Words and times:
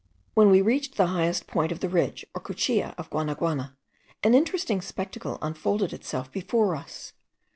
When 0.33 0.49
we 0.49 0.57
had 0.57 0.65
reached 0.65 0.95
the 0.95 1.05
highest 1.13 1.45
point 1.45 1.71
of 1.71 1.79
the 1.79 1.87
ridge 1.87 2.25
or 2.33 2.41
cuchilla 2.41 2.95
of 2.97 3.11
Guanaguana, 3.11 3.75
an 4.23 4.33
interesting 4.33 4.81
spectacle 4.81 5.37
unfolded 5.43 5.93
itself 5.93 6.31
before 6.31 6.75
us. 6.75 7.13